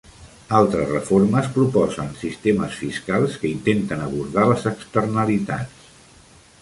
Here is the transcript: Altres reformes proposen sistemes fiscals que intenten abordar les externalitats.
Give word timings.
Altres 0.59 0.87
reformes 0.91 1.49
proposen 1.57 2.09
sistemes 2.23 2.79
fiscals 2.85 3.37
que 3.43 3.51
intenten 3.53 4.03
abordar 4.07 4.47
les 4.53 4.67
externalitats. 4.73 5.89